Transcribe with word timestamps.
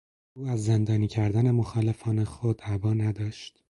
او 0.33 0.47
از 0.47 0.63
زندانی 0.65 1.07
کردن 1.07 1.51
مخالفان 1.51 2.23
خود 2.23 2.61
ابا 2.65 2.93
نداشت. 2.93 3.59